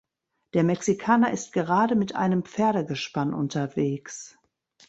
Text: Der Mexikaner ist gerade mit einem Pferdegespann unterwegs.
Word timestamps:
Der 0.55 0.63
Mexikaner 0.63 1.29
ist 1.29 1.53
gerade 1.53 1.93
mit 1.95 2.15
einem 2.15 2.41
Pferdegespann 2.43 3.35
unterwegs. 3.35 4.35